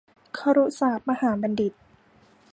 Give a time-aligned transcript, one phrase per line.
[0.37, 1.73] ครุศาสตร์มหาบัณฑิต